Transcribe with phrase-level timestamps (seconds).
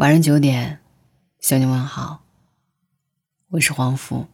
[0.00, 0.78] 晚上九点，
[1.40, 2.22] 向你问好。
[3.50, 4.24] 我是黄福。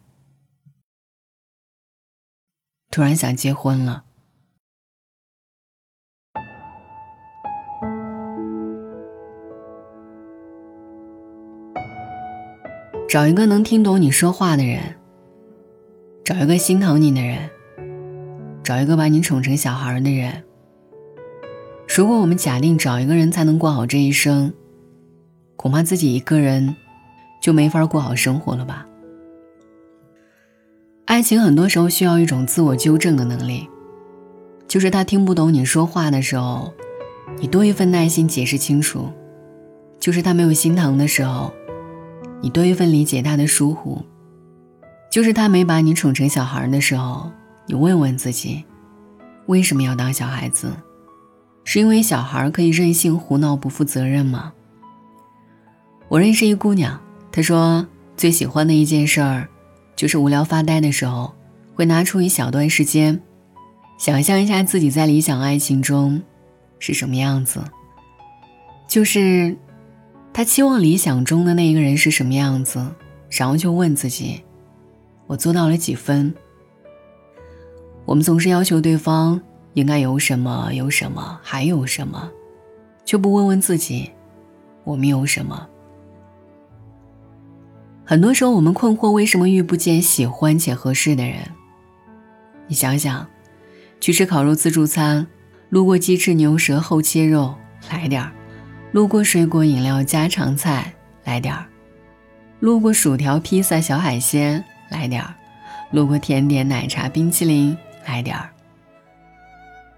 [2.88, 4.04] 突然想结婚了，
[13.08, 14.96] 找一个能听懂你说话的人，
[16.24, 17.50] 找一个心疼你的人，
[18.62, 20.44] 找一个把你宠成小孩的人。
[21.88, 24.54] 如果我们假定找一个人才能过好这一生。
[25.56, 26.76] 恐怕自己一个人
[27.40, 28.86] 就没法过好生活了吧。
[31.06, 33.68] 爱情很多时候需要一种自我纠正的能力，
[34.68, 36.72] 就是他听不懂你说话的时候，
[37.38, 39.12] 你多一份耐心解释清楚；
[40.00, 41.52] 就是他没有心疼的时候，
[42.40, 44.04] 你多一份理解他的疏忽；
[45.10, 47.30] 就是他没把你宠成小孩的时候，
[47.66, 48.64] 你问问自己，
[49.46, 50.72] 为什么要当小孩子？
[51.62, 54.52] 是因为小孩可以任性胡闹不负责任吗？
[56.08, 57.00] 我认识一姑娘，
[57.32, 57.84] 她说
[58.16, 59.48] 最喜欢的一件事儿，
[59.96, 61.32] 就是无聊发呆的时候，
[61.74, 63.20] 会拿出一小段时间，
[63.98, 66.22] 想象一下自己在理想爱情中
[66.78, 67.60] 是什么样子。
[68.86, 69.56] 就是
[70.32, 72.86] 她期望理想中的那一个人是什么样子，
[73.28, 74.40] 然后就问自己：
[75.26, 76.32] 我做到了几分？
[78.04, 79.40] 我们总是要求对方
[79.74, 82.30] 应该有什么有什么还有什么，
[83.04, 84.08] 却不问问自己，
[84.84, 85.68] 我们有什么？
[88.08, 91.38] 很多时候，我们困惑为什么遇不见喜欢且合适的人。
[92.68, 93.26] 你想想，
[94.00, 95.26] 去吃烤肉自助餐，
[95.70, 97.52] 路过鸡翅牛舌厚切肉，
[97.90, 98.30] 来点儿；
[98.92, 101.66] 路过水果饮料家常菜，来点儿；
[102.60, 105.34] 路过薯条披萨小海鲜，来点儿；
[105.90, 107.76] 路过甜点奶茶冰淇淋，
[108.06, 108.50] 来点儿。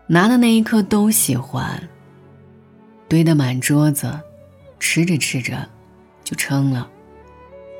[0.07, 1.87] 拿的那一刻都喜欢，
[3.07, 4.19] 堆得满桌子，
[4.81, 5.69] 吃着吃着
[6.25, 6.89] 就撑了。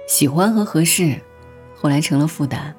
[0.09, 1.21] 喜欢和合适，
[1.77, 2.75] 后来成了负担。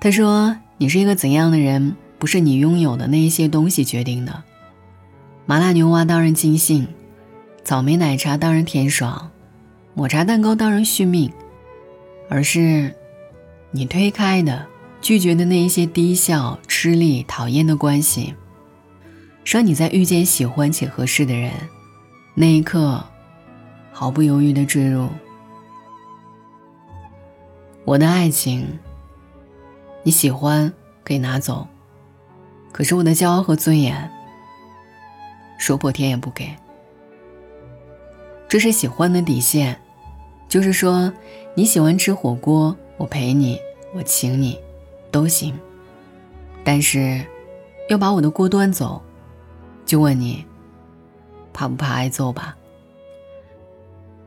[0.00, 4.42] 他说：“你是一个怎样的人，不是你拥有的那一些东西决定的。
[5.44, 6.88] 麻辣牛蛙当然尽兴，
[7.62, 9.30] 草莓奶茶当然甜爽，
[9.92, 11.30] 抹茶蛋糕当然续命，
[12.30, 12.94] 而是
[13.70, 14.66] 你推开的、
[15.02, 18.34] 拒绝的那一些低效、吃力、讨厌的关系，
[19.44, 21.52] 让你在遇见喜欢且合适的人
[22.34, 23.04] 那一刻。”
[23.96, 25.08] 毫不犹豫的坠入
[27.84, 28.80] 我的爱情。
[30.02, 30.70] 你喜欢
[31.04, 31.66] 可以拿走，
[32.72, 34.10] 可是我的骄傲和尊严，
[35.58, 36.52] 说破天也不给。
[38.48, 39.80] 这是喜欢的底线，
[40.48, 41.10] 就是说
[41.54, 43.58] 你喜欢吃火锅，我陪你，
[43.94, 44.60] 我请你，
[45.12, 45.56] 都行。
[46.64, 47.24] 但是
[47.88, 49.00] 要把我的锅端走，
[49.86, 50.44] 就问你
[51.52, 52.56] 怕不怕挨揍吧？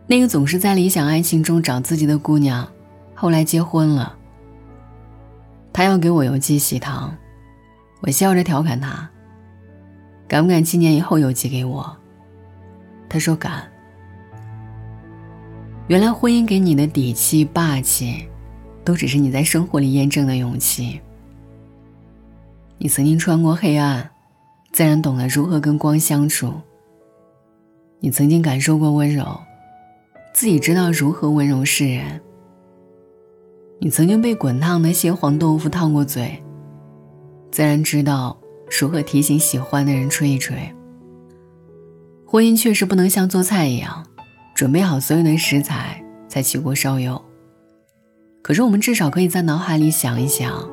[0.09, 2.65] 那个总是在理想爱情中找自己的姑娘，
[3.13, 4.15] 后来结婚了。
[5.73, 7.13] 她要给我邮寄喜糖，
[7.99, 9.09] 我笑着调侃她
[10.25, 11.95] ：“敢不敢七年以后邮寄给我？”
[13.09, 13.69] 她说：“敢。”
[15.87, 18.27] 原来婚姻给你的底气、霸气，
[18.85, 21.01] 都只是你在生活里验证的勇气。
[22.77, 24.09] 你曾经穿过黑暗，
[24.71, 26.53] 自然懂得如何跟光相处。
[27.99, 29.37] 你曾经感受过温柔。
[30.37, 32.21] 自己知道如何温柔示人。
[33.79, 36.39] 你曾经被滚烫的蟹黄豆腐烫过嘴，
[37.51, 38.39] 自然知道
[38.79, 40.55] 如何提醒喜欢的人吹一吹。
[42.23, 44.05] 婚姻确实不能像做菜一样，
[44.53, 47.19] 准备好所有的食材再起锅烧油。
[48.43, 50.69] 可是我们至少可以在脑海里想一想：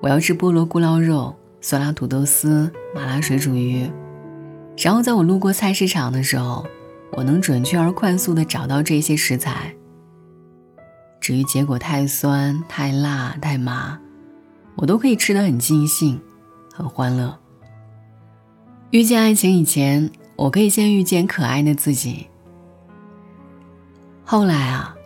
[0.00, 3.88] 我要吃菠萝咕捞肉、酸辣土豆丝、麻辣水煮鱼。
[4.76, 6.66] 然后在我路过菜市场的时候。
[7.12, 9.74] 我能准确而快速地找到这些食材。
[11.20, 13.98] 至于结果太酸、太辣、太麻，
[14.74, 16.20] 我都可以吃得很尽兴，
[16.72, 17.38] 很欢乐。
[18.90, 22.26] 遇见爱情以前，我可以先遇见可爱的自己。
[24.24, 24.96] 后来啊，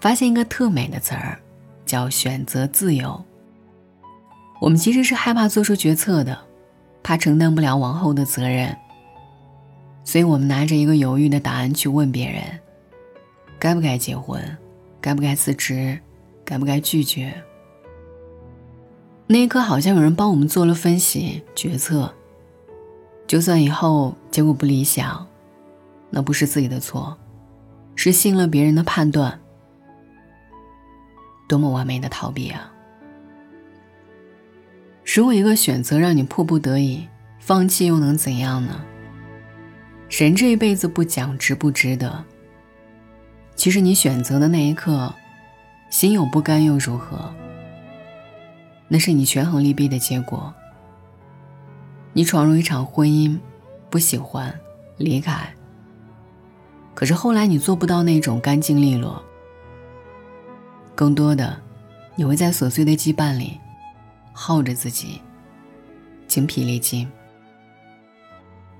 [0.00, 1.40] 发现一个特美的词儿，
[1.84, 3.24] 叫选择自由。
[4.60, 6.38] 我们其实是害怕做出决策的，
[7.02, 8.76] 怕承担不了往后的责任。
[10.04, 12.42] 所以我们拿着一个犹豫的答案去问别人：
[13.58, 14.40] 该不该结婚？
[15.00, 15.98] 该不该辞职？
[16.44, 17.32] 该不该拒绝？
[19.26, 22.14] 那一刻，好像有人帮我们做了分析决策。
[23.26, 25.26] 就算以后结果不理想，
[26.10, 27.16] 那不是自己的错，
[27.96, 29.40] 是信了别人的判断。
[31.48, 32.70] 多么完美的逃避啊！
[35.04, 37.08] 如果一个选择让你迫不得已
[37.38, 38.84] 放弃，又能怎样呢？
[40.16, 42.24] 人这一辈子不讲值不值得，
[43.56, 45.12] 其实你选择的那一刻，
[45.90, 47.34] 心有不甘又如何？
[48.86, 50.54] 那是你权衡利弊的结果。
[52.12, 53.36] 你闯入一场婚姻，
[53.90, 54.56] 不喜欢，
[54.98, 55.52] 离开。
[56.94, 59.20] 可是后来你做不到那种干净利落，
[60.94, 61.60] 更多的，
[62.14, 63.58] 你会在琐碎的羁绊里，
[64.32, 65.20] 耗着自己，
[66.28, 67.10] 精疲力尽。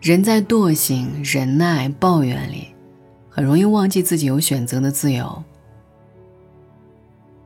[0.04, 2.74] 人在惰性、忍耐、抱怨里，
[3.30, 5.42] 很容易忘记自己有选择的自由。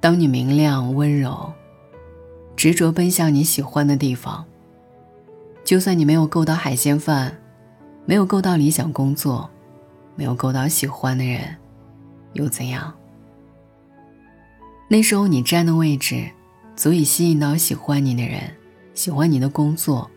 [0.01, 1.53] 当你明亮、温柔，
[2.57, 4.45] 执着奔向你喜欢的地方。
[5.63, 7.33] 就算你没有够到海鲜饭，
[8.05, 9.49] 没有够到理想工作，
[10.17, 11.55] 没有够到喜欢的人，
[12.33, 12.93] 又怎样？
[14.89, 16.29] 那时候你站的位置，
[16.75, 18.53] 足以吸引到喜欢你的人，
[18.95, 20.11] 喜欢你的工作，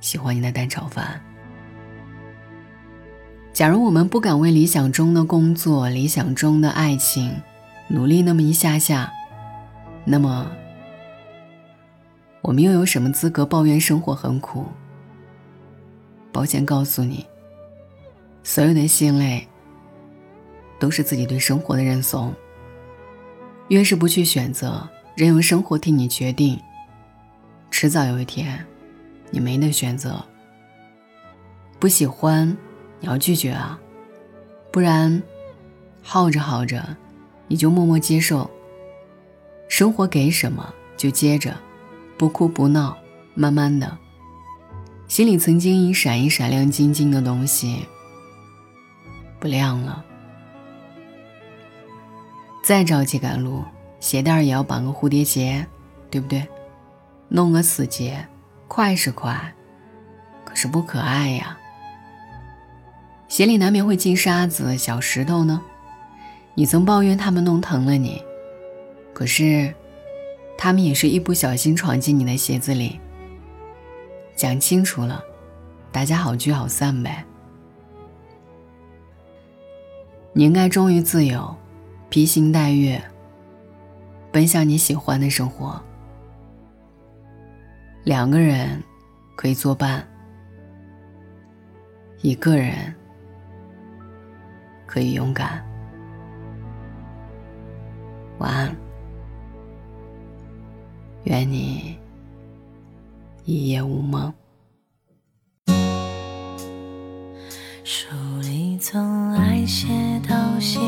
[0.00, 1.20] 喜欢你的蛋炒饭。
[3.52, 7.30] 假如我们不敢为理想中的工作、理想中的爱情
[7.86, 9.12] 努力那么一下下，
[10.04, 10.50] 那么。
[12.40, 14.64] 我们又有什么资格抱怨生活很苦？
[16.32, 17.26] 抱歉告诉你，
[18.42, 19.46] 所有的心累
[20.80, 22.34] 都是自己对生活的认怂。
[23.68, 26.58] 越是不去选择，任由生活替你决定，
[27.70, 28.66] 迟早有一天，
[29.30, 30.20] 你没得选择。
[31.78, 32.56] 不喜欢，
[33.02, 33.78] 你要拒绝啊，
[34.70, 35.22] 不然，
[36.02, 36.96] 耗着耗着，
[37.48, 38.48] 你就默默接受。
[39.68, 41.54] 生活给什么就接着。
[42.16, 42.96] 不哭不闹，
[43.34, 43.98] 慢慢的，
[45.08, 47.84] 心里曾经一闪一闪亮晶晶的东西
[49.40, 50.04] 不亮了。
[52.62, 53.64] 再着急赶路，
[53.98, 55.66] 鞋带也要绑个蝴蝶结，
[56.08, 56.46] 对不对？
[57.28, 58.24] 弄个死结，
[58.68, 59.52] 快是快，
[60.44, 61.58] 可是不可爱呀。
[63.32, 65.58] 鞋里难免会进沙子、小石头呢。
[66.54, 68.22] 你曾抱怨他们弄疼了你，
[69.14, 69.72] 可是。
[70.58, 73.00] 他们也是一不小心闯进你的鞋子里。
[74.36, 75.24] 讲清楚了，
[75.90, 77.24] 大家好聚好散呗。
[80.34, 81.56] 你应该忠于自由，
[82.10, 83.02] 披星戴月，
[84.30, 85.82] 奔向你喜欢的生活。
[88.04, 88.80] 两个人
[89.34, 90.06] 可以作伴，
[92.20, 92.94] 一个人
[94.92, 95.64] 可以勇敢。
[98.36, 98.76] 晚安。
[101.24, 101.96] 愿你
[103.46, 104.30] 一夜无梦。
[107.82, 108.06] 书
[108.42, 109.88] 里总爱写
[110.28, 110.82] 到心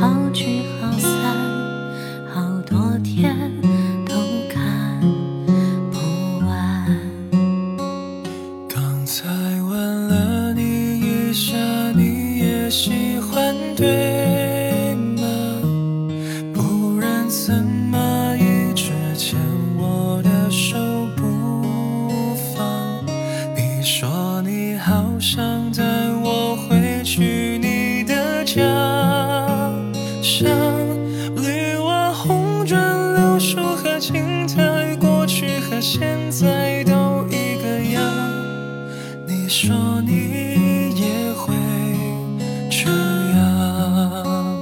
[0.00, 0.21] 好
[42.84, 44.58] 这样。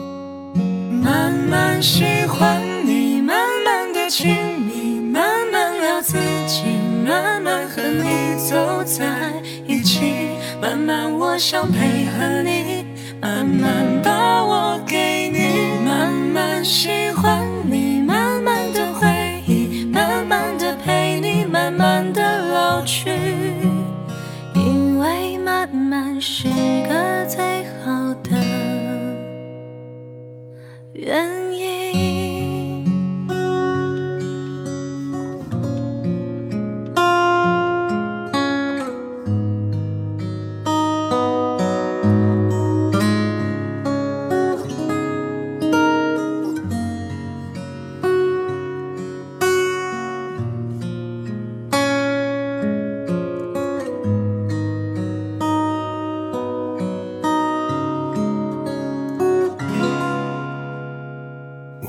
[1.03, 6.65] 慢慢喜欢你慢慢的亲密慢慢聊自己
[7.07, 9.33] 慢慢和你走在
[9.67, 10.13] 一起。
[10.61, 12.85] 慢慢我想配合你
[13.23, 14.20] 慢慢把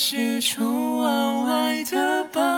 [0.00, 2.49] 里从爱写到喜出望外的吧。